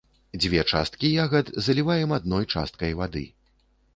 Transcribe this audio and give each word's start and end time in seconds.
Дзве 0.43 0.61
часткі 0.71 1.11
ягад 1.25 1.51
заліваем 1.67 2.15
адной 2.19 2.45
часткай 2.57 2.95
вады. 3.03 3.25